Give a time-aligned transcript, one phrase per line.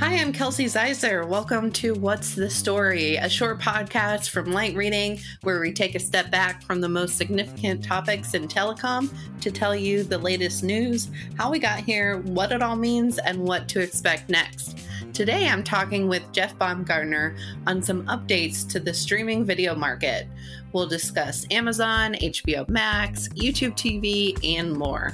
[0.00, 1.24] Hi, I'm Kelsey Ziser.
[1.24, 6.00] Welcome to What's the Story, a short podcast from Light Reading where we take a
[6.00, 9.08] step back from the most significant topics in telecom
[9.40, 13.38] to tell you the latest news, how we got here, what it all means, and
[13.38, 14.78] what to expect next.
[15.12, 17.36] Today, I'm talking with Jeff Baumgartner
[17.68, 20.26] on some updates to the streaming video market.
[20.72, 25.12] We'll discuss Amazon, HBO Max, YouTube TV, and more.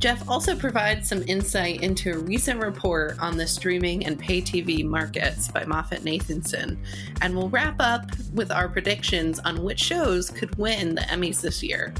[0.00, 4.82] Jeff also provides some insight into a recent report on the streaming and pay TV
[4.82, 6.78] markets by Moffett Nathanson,
[7.20, 11.62] and we'll wrap up with our predictions on which shows could win the Emmys this
[11.62, 11.92] year.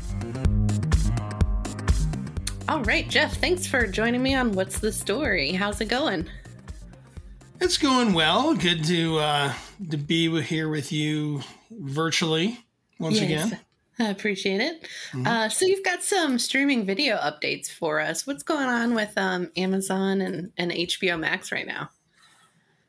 [2.71, 5.53] All right, Jeff, thanks for joining me on What's the Story?
[5.53, 6.27] How's it going?
[7.61, 8.55] It's going well.
[8.55, 9.53] Good to uh,
[9.91, 12.65] to be here with you virtually
[12.99, 13.25] once yes.
[13.25, 13.61] again.
[14.03, 14.83] I appreciate it.
[15.13, 15.27] Mm-hmm.
[15.27, 18.27] Uh, so you've got some streaming video updates for us.
[18.27, 21.91] What's going on with um, Amazon and, and HBO Max right now?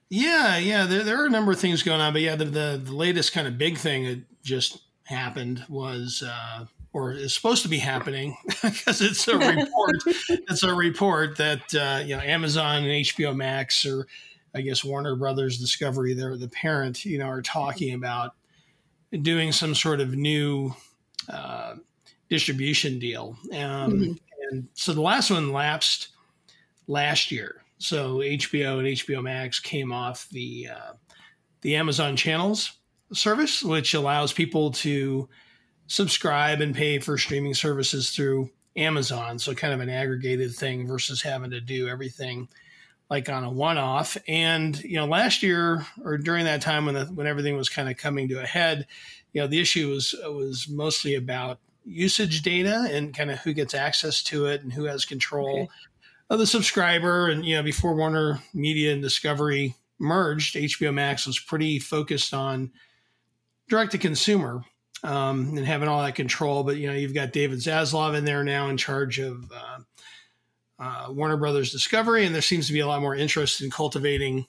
[0.09, 2.81] Yeah, yeah, there, there are a number of things going on, but yeah, the, the,
[2.83, 7.69] the latest kind of big thing that just happened was, uh, or is supposed to
[7.69, 9.95] be happening, because it's a report.
[10.29, 14.05] it's a report that uh, you know Amazon and HBO Max, or
[14.53, 18.33] I guess Warner Brothers Discovery, they're the parent, you know, are talking about
[19.21, 20.75] doing some sort of new
[21.29, 21.75] uh,
[22.29, 23.37] distribution deal.
[23.51, 24.13] Um, mm-hmm.
[24.49, 26.09] And so the last one lapsed
[26.87, 27.63] last year.
[27.77, 30.93] So HBO and HBO Max came off the uh,
[31.61, 32.73] the Amazon channels
[33.13, 35.27] service, which allows people to
[35.87, 39.37] subscribe and pay for streaming services through Amazon.
[39.37, 42.47] So kind of an aggregated thing versus having to do everything
[43.11, 44.17] like on a one-off.
[44.25, 47.89] And you know, last year or during that time when the, when everything was kind
[47.89, 48.87] of coming to a head,
[49.33, 53.73] you know, the issue was was mostly about usage data and kind of who gets
[53.73, 55.69] access to it and who has control okay.
[56.29, 57.27] of the subscriber.
[57.27, 62.71] And you know, before Warner Media and Discovery merged, HBO Max was pretty focused on
[63.67, 64.63] direct to consumer
[65.03, 66.63] um, and having all that control.
[66.63, 69.79] But you know, you've got David Zaslav in there now in charge of uh,
[70.81, 74.45] uh, Warner Brothers Discovery, and there seems to be a lot more interest in cultivating,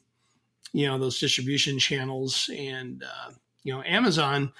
[0.72, 3.30] you know, those distribution channels and uh,
[3.62, 4.52] you know, Amazon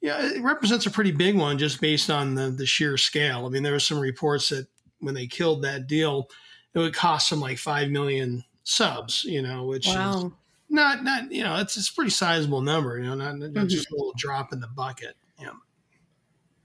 [0.00, 3.46] yeah, it represents a pretty big one just based on the, the sheer scale.
[3.46, 4.66] I mean, there were some reports that
[5.00, 6.28] when they killed that deal,
[6.74, 10.26] it would cost them like 5 million subs, you know, which wow.
[10.26, 10.32] is
[10.68, 13.66] not, not, you know, it's, it's a pretty sizable number, you know, not, not mm-hmm.
[13.66, 15.16] just a little drop in the bucket.
[15.40, 15.50] Yeah.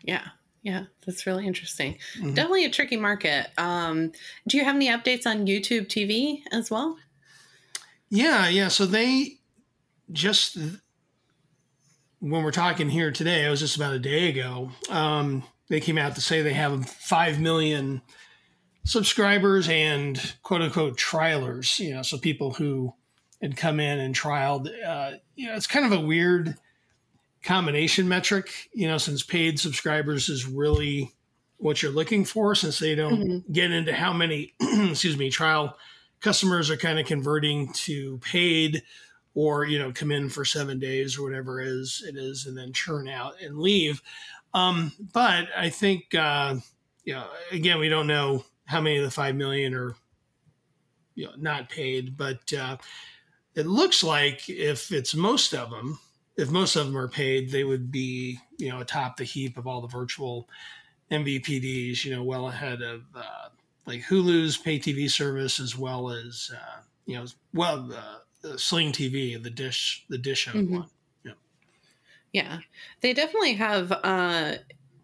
[0.03, 0.27] Yeah.
[0.63, 1.97] Yeah, that's really interesting.
[2.17, 2.33] Mm-hmm.
[2.33, 3.47] Definitely a tricky market.
[3.57, 4.13] Um,
[4.47, 6.97] do you have any updates on YouTube TV as well?
[8.09, 8.69] Yeah, yeah.
[8.69, 9.39] So they
[10.11, 10.57] just
[12.19, 14.71] when we're talking here today, it was just about a day ago.
[14.89, 18.01] Um, they came out to say they have five million
[18.85, 21.77] subscribers and quote unquote trialers.
[21.79, 22.93] You know, so people who
[23.41, 24.69] had come in and trialed.
[24.85, 26.55] Uh, you know, it's kind of a weird
[27.43, 28.69] combination metric.
[28.73, 31.11] You know, since paid subscribers is really
[31.57, 33.51] what you're looking for, since they don't mm-hmm.
[33.53, 35.77] get into how many, excuse me, trial
[36.23, 38.81] customers are kind of converting to paid
[39.35, 42.57] or you know come in for seven days or whatever it is it is and
[42.57, 44.01] then churn out and leave
[44.53, 46.55] um, but i think uh,
[47.03, 49.95] you know again we don't know how many of the five million are
[51.15, 52.77] you know not paid but uh,
[53.55, 55.99] it looks like if it's most of them
[56.37, 59.67] if most of them are paid they would be you know atop the heap of
[59.67, 60.47] all the virtual
[61.11, 63.49] mvpds you know well ahead of uh,
[63.85, 68.19] like hulu's pay tv service as well as uh, you know well uh,
[68.57, 70.75] Sling TV, the dish, the dish mm-hmm.
[70.75, 70.89] one.
[71.23, 71.31] Yeah.
[72.31, 72.59] Yeah,
[73.01, 73.91] they definitely have.
[73.91, 74.53] Uh,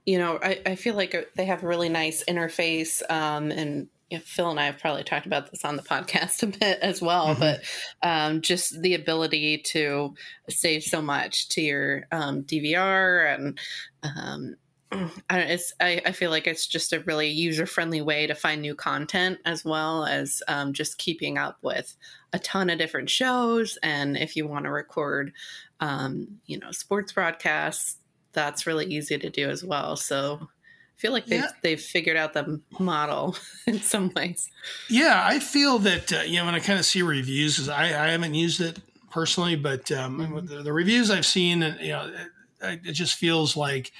[0.06, 3.88] you know, I, I feel like they have a really nice interface, um, and
[4.18, 7.30] Phil and I have probably talked about this on the podcast a bit as well,
[7.30, 7.40] mm-hmm.
[7.40, 7.62] but
[8.02, 10.16] um, just the ability to
[10.50, 13.60] save so much to your um, DVR and
[14.04, 14.56] um,
[15.30, 18.62] I, it's, I, I, feel like it's just a really user friendly way to find
[18.62, 21.96] new content as well as um, just keeping up with
[22.34, 23.78] a ton of different shows.
[23.84, 25.32] And if you want to record,
[25.80, 27.98] um, you know, sports broadcasts,
[28.34, 29.96] that's really easy to do as well.
[29.96, 30.50] So
[31.00, 31.52] feel like they've, yeah.
[31.62, 33.36] they've figured out the model
[33.68, 34.52] in some ways.
[34.90, 37.86] Yeah, I feel that, uh, you know, when I kind of see reviews, because I,
[37.86, 38.80] I haven't used it
[39.10, 40.46] personally, but um, mm-hmm.
[40.46, 42.12] the, the, reviews I've seen, you know,
[42.62, 43.92] it, it just feels like,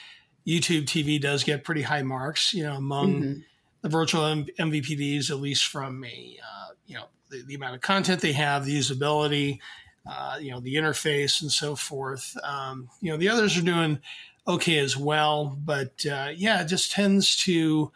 [0.50, 3.40] YouTube TV does get pretty high marks, you know, among mm-hmm.
[3.82, 7.82] the virtual M- MVPDs, at least from a, uh, you know, the, the, amount of
[7.82, 9.60] content they have, the usability,
[10.10, 12.36] uh, you know, the interface and so forth.
[12.44, 14.00] Um, you know, the others are doing
[14.50, 17.92] okay as well, but uh, yeah, it just tends to,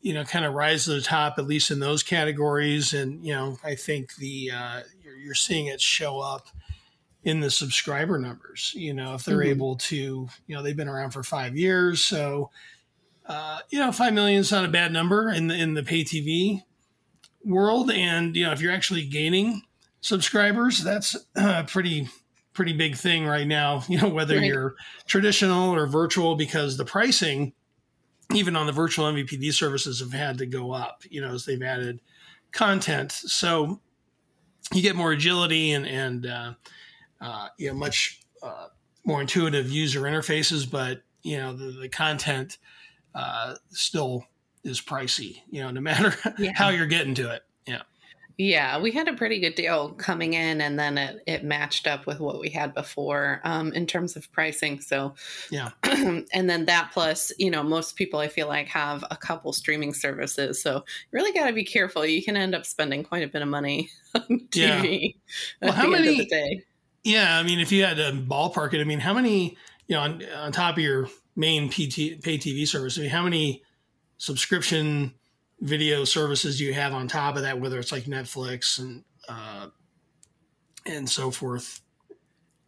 [0.00, 2.94] you know, kind of rise to the top, at least in those categories.
[2.94, 6.48] And, you know, I think the, uh, your, you're seeing it show up
[7.24, 8.72] in the subscriber numbers.
[8.74, 9.50] You know, if they're mm-hmm.
[9.50, 12.50] able to, you know, they've been around for five years, so
[13.30, 16.02] uh, you know, five million is not a bad number in the in the pay
[16.02, 16.64] TV
[17.44, 17.88] world.
[17.90, 19.62] And you know, if you're actually gaining
[20.00, 22.08] subscribers, that's a pretty
[22.52, 23.82] pretty big thing right now.
[23.88, 24.44] You know, whether right.
[24.44, 24.74] you're
[25.06, 27.52] traditional or virtual, because the pricing,
[28.34, 31.02] even on the virtual MVPD services, have had to go up.
[31.10, 32.00] You know, as they've added
[32.52, 33.80] content, so
[34.72, 36.54] you get more agility and and uh,
[37.20, 38.66] uh, you know much uh,
[39.04, 42.58] more intuitive user interfaces, but you know the, the content
[43.14, 44.24] uh, still
[44.64, 45.42] is pricey.
[45.50, 46.52] You know, no matter yeah.
[46.54, 47.42] how you're getting to it.
[48.40, 48.80] Yeah.
[48.80, 52.20] We had a pretty good deal coming in, and then it, it matched up with
[52.20, 54.80] what we had before um, in terms of pricing.
[54.80, 55.14] So,
[55.50, 55.72] yeah.
[55.82, 59.92] and then that plus, you know, most people I feel like have a couple streaming
[59.92, 60.62] services.
[60.62, 60.82] So, you
[61.12, 62.06] really got to be careful.
[62.06, 65.14] You can end up spending quite a bit of money on TV
[65.60, 65.68] yeah.
[65.68, 66.26] well, how many,
[67.04, 70.00] Yeah, I mean, if you had to ballpark it, I mean, how many, you know,
[70.00, 73.62] on, on top of your main PT, pay TV service, I mean, how many
[74.16, 75.12] subscription
[75.60, 79.68] video services you have on top of that, whether it's like Netflix and uh,
[80.86, 81.80] and so forth?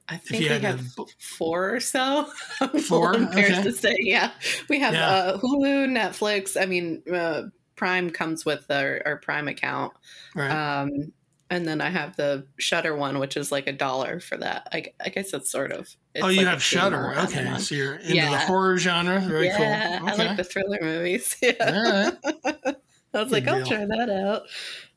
[0.09, 0.87] I think we have
[1.19, 2.29] four or so.
[2.87, 3.63] Four, okay.
[3.63, 4.33] to say, yeah,
[4.69, 5.09] we have yeah.
[5.09, 6.61] Uh, Hulu, Netflix.
[6.61, 7.45] I mean, uh,
[7.77, 9.95] Prime comes with our, our Prime account.
[10.35, 10.51] Right.
[10.51, 11.13] Um,
[11.53, 14.69] and then I have the Shudder one, which is like a dollar for that.
[14.73, 15.95] I, I guess it's sort of.
[16.15, 17.15] It's oh, you like have Shudder.
[17.19, 18.31] Okay, so you're into yeah.
[18.31, 19.21] the horror genre.
[19.21, 20.09] Very yeah, cool.
[20.09, 20.23] Okay.
[20.23, 21.37] I like the thriller movies.
[21.43, 22.11] Yeah.
[23.15, 24.43] I was Good like, I'll try that out.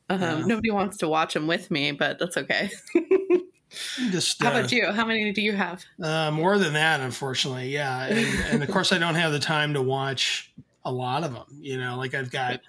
[0.09, 0.45] Um, yeah.
[0.45, 2.69] Nobody wants to watch them with me, but that's okay.
[4.11, 4.91] Just how about uh, you?
[4.91, 5.83] How many do you have?
[6.01, 7.69] Uh, more than that, unfortunately.
[7.69, 10.53] Yeah, and, and, of course, I don't have the time to watch
[10.83, 11.45] a lot of them.
[11.59, 12.61] You know, like I've got,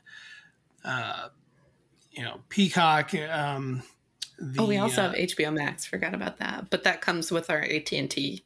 [0.84, 1.28] uh,
[2.10, 3.14] you know, Peacock.
[3.14, 3.82] Um,
[4.38, 5.84] the, oh, we also uh, have HBO Max.
[5.84, 8.42] Forgot about that, but that comes with our AT and T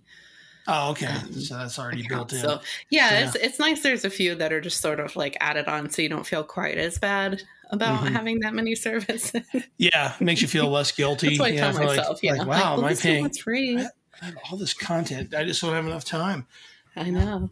[0.72, 1.06] Oh, okay.
[1.06, 2.38] Um, so that's already built in.
[2.38, 3.82] So yeah, yeah, it's it's nice.
[3.82, 6.44] There's a few that are just sort of like added on, so you don't feel
[6.44, 8.14] quite as bad about mm-hmm.
[8.14, 9.32] having that many services.
[9.78, 11.36] yeah, makes you feel less guilty.
[11.36, 12.08] that's what I tell myself.
[12.08, 13.30] Like, yeah, like, wow, am I paying?
[13.30, 13.78] free.
[13.78, 13.88] I,
[14.22, 15.34] I have all this content.
[15.34, 16.46] I just don't have enough time.
[16.94, 17.50] I know.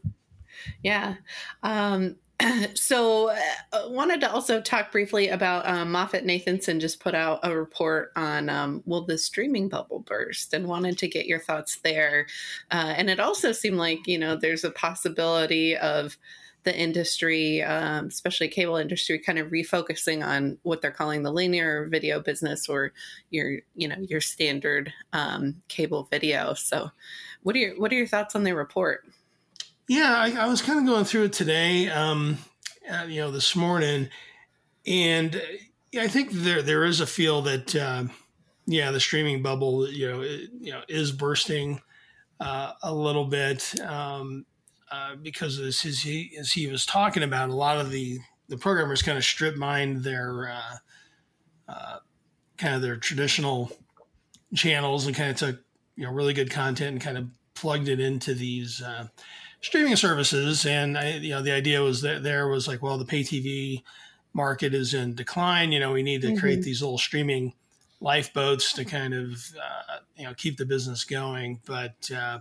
[0.83, 1.17] Yeah.
[1.65, 2.17] Um,
[2.75, 8.13] so uh, wanted to also talk briefly about um, MoffettNathanson just put out a report
[8.15, 10.55] on um, will the streaming bubble burst?
[10.55, 12.27] And wanted to get your thoughts there.
[12.71, 16.17] Uh, and it also seemed like you know there's a possibility of
[16.65, 21.87] the industry um, especially cable industry kind of refocusing on what they're calling the linear
[21.87, 22.93] video business or
[23.31, 26.55] your you know your standard um, cable video.
[26.55, 26.91] So
[27.43, 29.05] what are your what are your thoughts on the report
[29.89, 32.39] yeah, I, I was kind of going through it today, um,
[32.89, 34.11] uh, you know, this morning,
[34.87, 38.05] and uh, I think there there is a feel that, uh,
[38.67, 41.81] yeah, the streaming bubble, you know, it, you know, is bursting
[42.39, 44.45] uh, a little bit um,
[44.93, 48.19] uh, because as, he as he was talking about, a lot of the
[48.49, 50.51] the programmers kind of strip mined their
[51.69, 51.99] uh,
[52.59, 53.73] kind of their traditional
[54.55, 55.61] channels and kind of took
[55.97, 58.83] you know really good content and kind of plugged it into these
[59.61, 63.05] streaming services, and I, you know the idea was that there was like, well, the
[63.05, 63.83] pay TV
[64.33, 65.73] market is in decline.
[65.73, 66.39] You know, we need to mm-hmm.
[66.39, 67.55] create these little streaming
[68.01, 71.61] lifeboats to kind of uh, you know keep the business going.
[71.67, 72.41] But uh,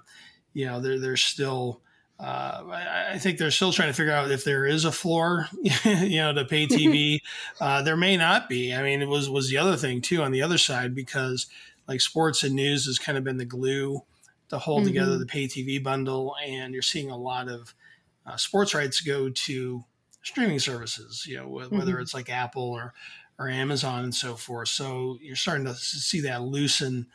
[0.53, 1.81] you know, there there's still.
[2.19, 5.47] Uh, I, I, think they're still trying to figure out if there is a floor,
[5.85, 7.19] you know, to pay TV.
[7.61, 8.73] Uh, there may not be.
[8.73, 11.47] I mean, it was was the other thing too on the other side because
[11.87, 14.03] like sports and news has kind of been the glue
[14.49, 14.87] to hold mm-hmm.
[14.87, 17.73] together the pay TV bundle, and you're seeing a lot of
[18.25, 19.83] uh, sports rights go to
[20.23, 21.25] streaming services.
[21.27, 22.01] You know, whether mm-hmm.
[22.01, 22.93] it's like Apple or
[23.39, 24.69] or Amazon and so forth.
[24.69, 27.07] So you're starting to see that loosen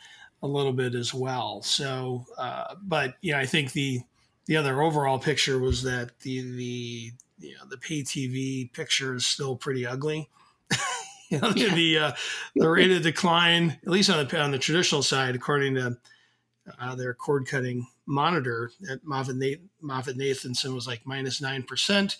[0.42, 1.62] a little bit as well.
[1.62, 4.00] So, uh, but yeah, I think the
[4.46, 9.26] the other overall picture was that the the you know the pay TV picture is
[9.26, 10.28] still pretty ugly.
[11.28, 11.74] you know, yeah.
[11.74, 12.12] the uh,
[12.56, 15.96] the rate of decline, at least on the on the traditional side, according to
[16.80, 19.38] uh, their cord cutting monitor at Moffett
[19.82, 22.16] Nathanson was like minus 9%.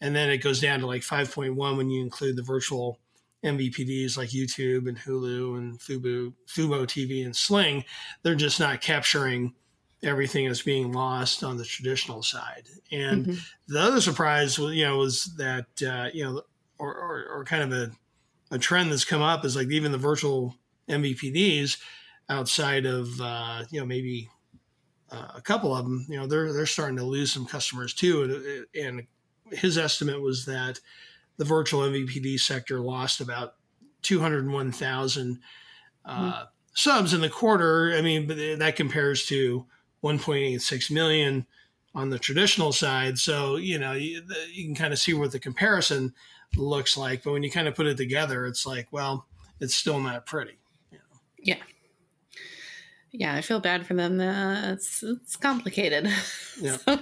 [0.00, 2.98] And then it goes down to like 5.1 when you include the virtual
[3.44, 7.84] MVPDs like YouTube and Hulu and Fubo, Fubo TV and Sling.
[8.22, 9.54] They're just not capturing
[10.02, 12.64] everything that's being lost on the traditional side.
[12.90, 13.72] And mm-hmm.
[13.72, 16.42] the other surprise, you know, was that, uh, you know,
[16.78, 17.92] or, or, or kind of a,
[18.50, 20.56] a trend that's come up is like even the virtual
[20.88, 21.76] MVPDs–
[22.28, 24.28] outside of uh, you know maybe
[25.10, 28.66] uh, a couple of them, you know they're they're starting to lose some customers too.
[28.76, 29.06] And, and
[29.58, 30.80] his estimate was that
[31.36, 33.54] the virtual MVPD sector lost about
[34.02, 35.40] 201,000
[36.04, 36.42] uh, mm-hmm.
[36.74, 37.94] subs in the quarter.
[37.96, 39.66] I mean, but that compares to
[40.02, 41.46] 1.86 million
[41.94, 43.18] on the traditional side.
[43.18, 46.14] So you know you, you can kind of see what the comparison
[46.56, 47.22] looks like.
[47.22, 49.26] But when you kind of put it together, it's like, well,
[49.60, 50.58] it's still not pretty.
[50.90, 51.04] You know?
[51.38, 51.56] Yeah.
[53.16, 54.20] Yeah, I feel bad for them.
[54.20, 56.08] Uh, it's it's complicated.
[56.60, 56.76] Yeah.
[56.76, 56.98] so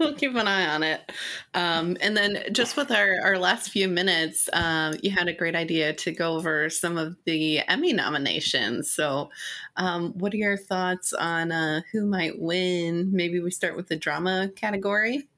[0.00, 1.12] we'll keep an eye on it.
[1.54, 5.54] Um, and then just with our, our last few minutes, um, you had a great
[5.54, 8.90] idea to go over some of the Emmy nominations.
[8.90, 9.30] So,
[9.76, 13.10] um, what are your thoughts on uh, who might win?
[13.12, 15.28] Maybe we start with the drama category.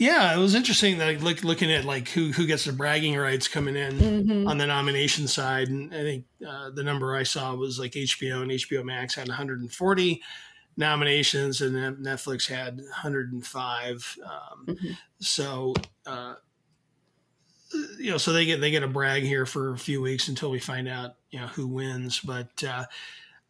[0.00, 3.48] Yeah, it was interesting that look, looking at like who who gets the bragging rights
[3.48, 4.48] coming in mm-hmm.
[4.48, 8.40] on the nomination side, and I think uh, the number I saw was like HBO
[8.40, 10.22] and HBO Max had 140
[10.78, 14.18] nominations, and Netflix had 105.
[14.24, 14.92] Um, mm-hmm.
[15.18, 15.74] So.
[16.06, 16.36] Uh,
[18.00, 20.50] you know, so they get they get a brag here for a few weeks until
[20.50, 22.18] we find out, you know, who wins.
[22.18, 22.86] But uh,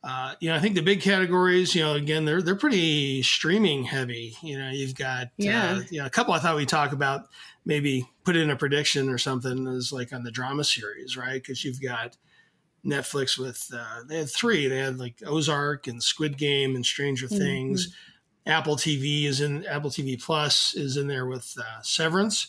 [0.02, 3.85] uh, you know, I think the big categories, you know, again, they're they're pretty streaming
[3.85, 4.35] heavy.
[4.42, 6.92] You know, you've got uh, yeah, uh, you know, a couple I thought we talk
[6.92, 7.26] about
[7.66, 11.35] maybe put in a prediction or something is like on the drama series, right?
[11.35, 12.16] Because you've got
[12.85, 14.69] Netflix with uh, they had three.
[14.69, 17.37] They had like Ozark and Squid Game and Stranger mm-hmm.
[17.37, 17.95] Things.
[18.47, 22.47] Apple TV is in Apple TV Plus is in there with uh, Severance.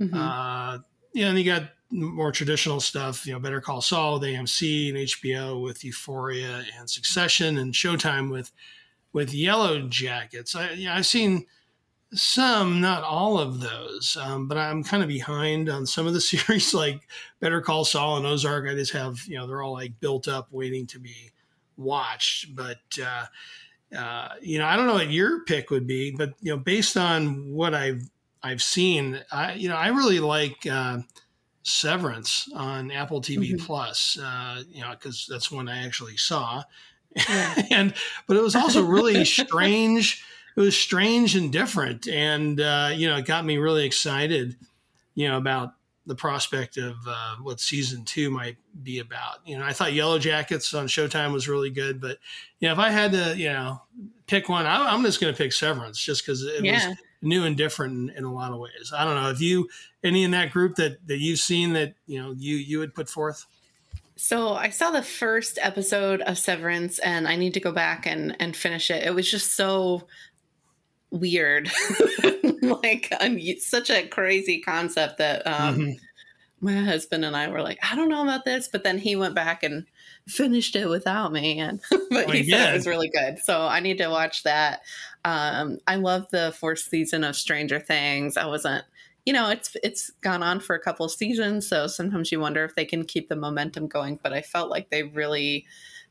[0.00, 0.16] Mm-hmm.
[0.16, 0.78] Uh,
[1.14, 4.98] yeah, and you got more traditional stuff, you know, Better Call Saul with AMC and
[4.98, 8.52] HBO with Euphoria and Succession and Showtime with
[9.12, 10.54] with Yellowjackets.
[10.54, 11.46] I, know, I've seen
[12.12, 16.20] some, not all of those, um, but I'm kind of behind on some of the
[16.20, 17.08] series like
[17.40, 18.68] Better Call Saul and Ozark.
[18.68, 21.30] I just have, you know, they're all like built up waiting to be
[21.76, 22.54] watched.
[22.54, 23.26] But, uh,
[23.96, 26.96] uh, you know, I don't know what your pick would be, but, you know, based
[26.96, 28.02] on what I've,
[28.42, 30.98] I've seen, I, you know, I really like, uh,
[31.62, 33.64] Severance on Apple TV mm-hmm.
[33.64, 36.62] Plus, uh, you know, because that's one I actually saw.
[37.14, 37.62] Yeah.
[37.70, 37.94] and
[38.26, 40.24] but it was also really strange.
[40.56, 44.56] It was strange and different, and uh, you know, it got me really excited.
[45.14, 45.74] You know about
[46.08, 49.38] the prospect of uh, what season two might be about.
[49.44, 52.16] You know, I thought Yellowjackets on Showtime was really good, but
[52.60, 53.82] you know, if I had to, you know,
[54.26, 56.88] pick one, I, am just going to pick Severance just because it yeah.
[56.88, 58.92] was new and different in, a lot of ways.
[58.94, 59.68] I don't know if you
[60.02, 63.08] any in that group that that you've seen that you know you you would put
[63.08, 63.46] forth.
[64.16, 68.36] So I saw the first episode of Severance, and I need to go back and
[68.40, 69.04] and finish it.
[69.04, 70.06] It was just so
[71.10, 71.70] weird,
[72.62, 73.12] like
[73.60, 75.92] such a crazy concept that um, mm-hmm.
[76.60, 79.34] My husband and I were like, I don't know about this, but then he went
[79.34, 79.86] back and
[80.26, 83.38] finished it without me, and but oh, he said it was really good.
[83.38, 84.82] So I need to watch that.
[85.24, 88.36] Um, I love the fourth season of Stranger Things.
[88.36, 88.84] I wasn't,
[89.24, 92.74] you know, it's it's gone on for a couple seasons, so sometimes you wonder if
[92.74, 94.18] they can keep the momentum going.
[94.22, 95.66] But I felt like they really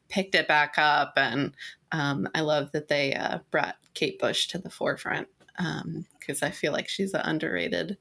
[0.09, 1.53] picked it back up, and
[1.91, 5.27] um, I love that they uh, brought Kate Bush to the forefront
[5.57, 7.97] because um, I feel like she's an underrated.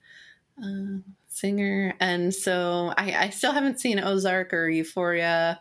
[0.63, 1.95] Uh, singer.
[2.01, 5.61] And so I, I, still haven't seen Ozark or Euphoria.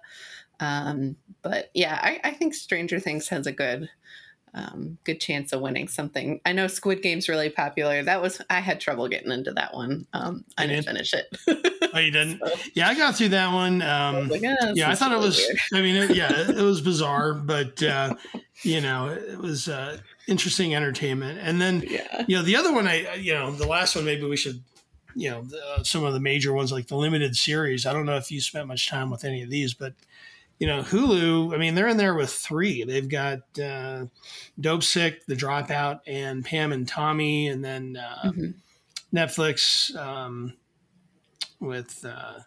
[0.62, 3.90] Um, but yeah, I, I, think Stranger Things has a good
[4.56, 6.40] um, good chance of winning something.
[6.46, 8.02] I know Squid Game's really popular.
[8.02, 10.08] That was I had trouble getting into that one.
[10.14, 11.28] Um, I didn't finish it.
[11.94, 12.42] oh, you didn't?
[12.46, 13.82] So, yeah, I got through that one.
[13.82, 15.38] Um, like, oh, yeah, I thought really it was.
[15.38, 15.60] Weird.
[15.74, 18.16] I mean, it, yeah, it was bizarre, but uh,
[18.62, 19.98] you know, it was uh,
[20.28, 21.40] interesting entertainment.
[21.42, 22.24] And then, yeah.
[22.28, 24.64] you know, the other one, I you know, the last one, maybe we should.
[25.16, 27.86] You know, the, some of the major ones like the limited series.
[27.86, 29.94] I don't know if you spent much time with any of these, but
[30.60, 32.84] you know, Hulu, I mean, they're in there with three.
[32.84, 34.06] They've got uh,
[34.60, 38.52] Dopesick, The Dropout, and Pam and Tommy, and then uh, mm-hmm.
[39.16, 40.54] Netflix um,
[41.60, 42.40] with uh,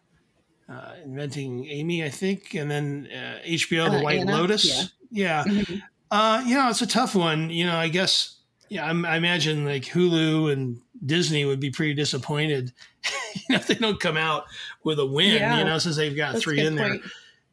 [0.73, 3.09] uh, Inventing Amy, I think, and then
[3.47, 4.33] HBO, The uh, White Anna?
[4.33, 4.67] Lotus.
[5.11, 5.45] Yeah.
[5.45, 5.45] yeah.
[5.45, 5.77] Mm-hmm.
[6.11, 7.51] Uh, you know, it's a tough one.
[7.51, 8.38] You know, I guess,
[8.69, 12.73] yeah, I, I imagine like Hulu and Disney would be pretty disappointed
[13.35, 14.45] you know, if they don't come out
[14.85, 15.59] with a win, yeah.
[15.59, 17.03] you know, since they've got That's three in point.
[17.03, 17.11] there.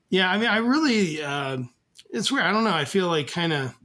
[0.10, 1.58] Yeah, I mean, I really, uh,
[2.10, 2.46] it's weird.
[2.46, 2.74] I don't know.
[2.74, 3.76] I feel like kind of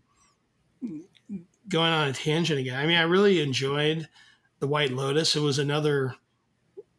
[1.68, 2.76] going on a tangent again.
[2.76, 4.08] I mean, I really enjoyed
[4.58, 5.34] the White Lotus.
[5.36, 6.14] It was another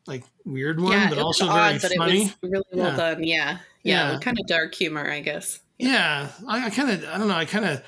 [0.07, 2.33] like weird one, yeah, but also odd, very but funny.
[2.41, 2.97] really well yeah.
[2.97, 3.23] done.
[3.23, 3.57] Yeah.
[3.83, 5.59] yeah, yeah, kind of dark humor, I guess.
[5.77, 7.83] Yeah, I, I kind of, I don't know, I kind of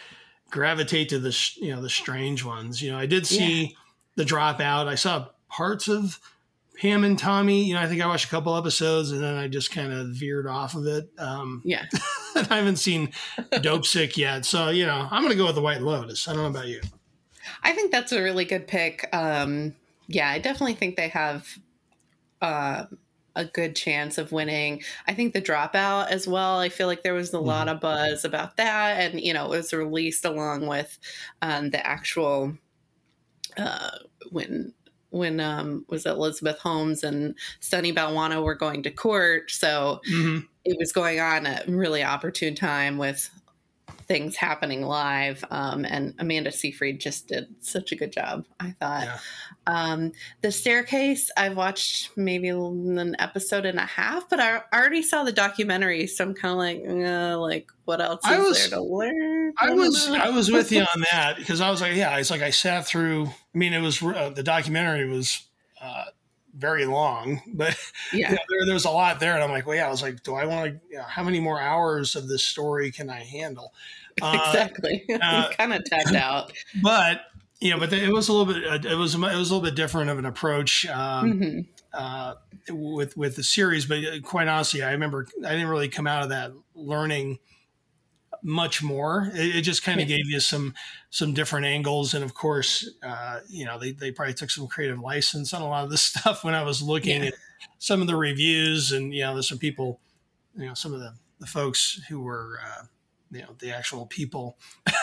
[0.53, 2.79] gravitate to the, you know, the strange ones.
[2.79, 3.75] You know, I did see
[4.15, 4.87] the Dropout.
[4.87, 6.19] I saw parts of
[6.77, 9.47] Pam and Tommy, you know, I think I watched a couple episodes and then I
[9.47, 11.09] just kind of veered off of it.
[11.17, 11.85] Um, yeah.
[12.35, 13.11] I haven't seen
[13.51, 14.45] Dopesick yet.
[14.45, 16.27] So, you know, I'm going to go with the White Lotus.
[16.27, 16.81] I don't know about you.
[17.63, 19.09] I think that's a really good pick.
[19.11, 19.75] Um,
[20.07, 21.47] yeah, I definitely think they have
[22.41, 22.85] uh,
[23.35, 24.81] a good chance of winning.
[25.07, 26.59] I think the dropout as well.
[26.59, 27.47] I feel like there was a mm-hmm.
[27.47, 30.97] lot of buzz about that, and you know, it was released along with
[31.41, 32.57] um, the actual
[33.57, 33.91] uh,
[34.31, 34.73] when
[35.09, 39.51] when um, was Elizabeth Holmes and Sunny Balwani were going to court.
[39.51, 40.39] So mm-hmm.
[40.65, 43.29] it was going on at a really opportune time with
[44.07, 45.43] things happening live.
[45.49, 49.03] Um, and Amanda Seyfried just did such a good job, I thought.
[49.03, 49.17] Yeah.
[49.65, 55.23] Um, the staircase, I've watched maybe an episode and a half, but I already saw
[55.23, 58.83] the documentary, so I'm kind of like, uh, like what else is was, there to
[58.83, 59.53] learn?
[59.57, 60.15] I, I was know.
[60.15, 62.85] I was with you on that because I was like, yeah, it's like I sat
[62.85, 63.27] through.
[63.27, 65.43] I mean, it was uh, the documentary was.
[65.81, 66.05] Uh,
[66.55, 67.77] very long, but
[68.11, 69.33] yeah, you know, there, there's a lot there.
[69.33, 71.23] And I'm like, well, yeah, I was like, do I want to, you know, how
[71.23, 73.73] many more hours of this story can I handle?
[74.21, 75.03] Uh, exactly.
[75.23, 76.53] Uh, kind of tapped out.
[76.83, 77.21] But,
[77.59, 79.61] you know, but it was a little bit, uh, it was, it was a little
[79.61, 80.85] bit different of an approach.
[80.85, 81.59] Um, mm-hmm.
[81.91, 82.35] Uh,
[82.69, 86.23] with with the series, but uh, quite honestly, I remember I didn't really come out
[86.23, 87.39] of that learning
[88.43, 89.31] much more.
[89.33, 90.73] It, it just kind of gave you some
[91.09, 94.99] some different angles, and of course, uh, you know, they they probably took some creative
[94.99, 97.29] license on a lot of this stuff when I was looking yeah.
[97.29, 97.33] at
[97.79, 99.99] some of the reviews, and you know, there's some people,
[100.55, 102.83] you know, some of the the folks who were, uh,
[103.31, 104.57] you know, the actual people.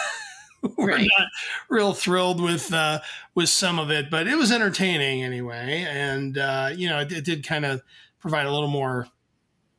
[0.76, 1.08] were right.
[1.18, 1.28] not
[1.70, 3.00] real thrilled with uh,
[3.34, 7.24] with some of it, but it was entertaining anyway, and uh, you know it, it
[7.24, 7.80] did kind of
[8.18, 9.08] provide a little more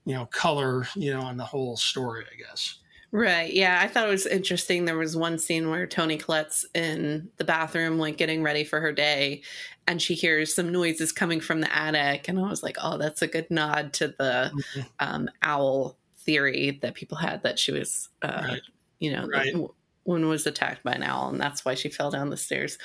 [0.06, 2.80] you know color you know on the whole story, I guess.
[3.12, 3.54] Right.
[3.54, 3.80] Yeah.
[3.82, 4.86] I thought it was interesting.
[4.86, 8.94] There was one scene where Toni Collette's in the bathroom, like getting ready for her
[8.94, 9.42] day,
[9.86, 12.30] and she hears some noises coming from the attic.
[12.30, 14.82] And I was like, oh, that's a good nod to the mm-hmm.
[15.00, 18.62] um, owl theory that people had that she was, uh, right.
[19.00, 19.54] you know, right.
[19.54, 19.68] the,
[20.04, 22.78] one was attacked by an owl, and that's why she fell down the stairs.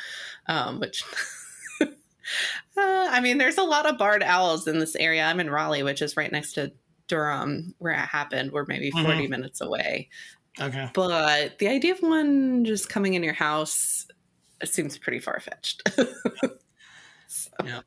[0.48, 1.04] Um, which.
[1.80, 1.86] uh,
[2.76, 5.24] I mean, there's a lot of barred owls in this area.
[5.24, 6.72] I'm in Raleigh, which is right next to
[7.08, 9.30] Durham, where it happened, we're maybe 40 mm-hmm.
[9.30, 10.08] minutes away.
[10.60, 10.90] Okay.
[10.94, 14.06] But the idea of one just coming in your house
[14.64, 15.82] seems pretty far fetched.
[17.28, 17.50] so.
[17.64, 17.80] Yeah.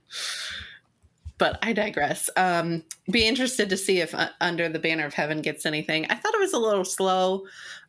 [1.37, 2.29] But I digress.
[2.35, 6.05] Um, be interested to see if uh, Under the Banner of Heaven gets anything.
[6.09, 7.45] I thought it was a little slow.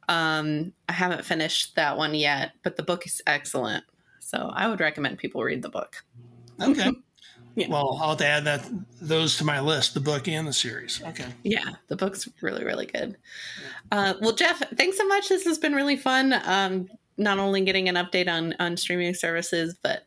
[0.09, 3.85] Um, I haven't finished that one yet, but the book is excellent.
[4.21, 6.05] So I would recommend people read the book.
[6.61, 6.90] Okay.
[7.61, 7.68] Yeah.
[7.68, 8.68] Well, I'll have to add that
[9.01, 11.03] those to my list, the book and the series.
[11.09, 11.27] Okay.
[11.42, 13.16] Yeah, the book's really, really good.
[13.92, 15.29] Uh, well, Jeff, thanks so much.
[15.29, 16.35] This has been really fun.
[16.44, 20.07] Um, not only getting an update on on streaming services, but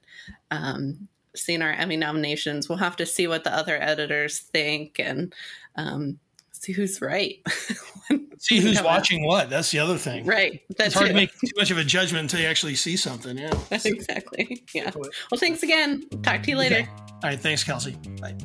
[0.52, 2.70] um, seeing our Emmy nominations.
[2.70, 5.34] We'll have to see what the other editors think and
[5.76, 6.20] um,
[6.64, 7.42] see who's right.
[8.40, 9.50] see who's watching what.
[9.50, 10.26] That's the other thing.
[10.26, 10.62] Right.
[10.78, 13.38] That's it's hard to make too much of a judgment until you actually see something.
[13.38, 13.54] Yeah.
[13.70, 14.64] That's exactly.
[14.74, 14.92] Yeah.
[14.96, 16.04] Well, thanks again.
[16.22, 16.76] Talk to you later.
[16.76, 16.90] Okay.
[16.90, 17.40] All right.
[17.40, 17.98] Thanks, Kelsey.
[18.22, 18.36] Bye.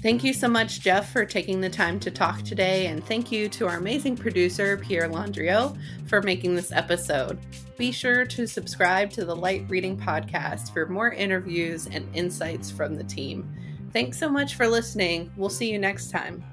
[0.00, 2.86] Thank you so much, Jeff, for taking the time to talk today.
[2.86, 7.38] And thank you to our amazing producer, Pierre Landriot, for making this episode.
[7.78, 12.94] Be sure to subscribe to the Light Reading Podcast for more interviews and insights from
[12.94, 13.52] the team.
[13.98, 15.28] Thanks so much for listening.
[15.36, 16.44] We'll see you next time.